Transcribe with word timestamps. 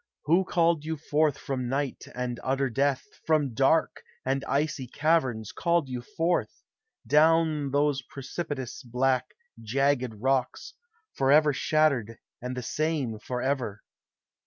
Who 0.23 0.45
called 0.45 0.83
you 0.83 0.97
forth 0.97 1.37
from 1.37 1.69
night 1.69 2.05
and 2.15 2.39
utter 2.43 2.71
death, 2.71 3.03
From 3.27 3.53
dark 3.53 4.01
and 4.25 4.43
icy 4.45 4.87
caverns 4.87 5.51
called 5.51 5.87
yon 5.89 6.01
forth, 6.01 6.63
Down 7.05 7.69
those 7.69 8.01
precipitous, 8.01 8.81
black, 8.81 9.35
jagged 9.61 10.15
rocks, 10.15 10.73
Forever 11.13 11.53
shattered 11.53 12.17
and 12.41 12.57
the 12.57 12.63
same 12.63 13.19
forever? 13.19 13.83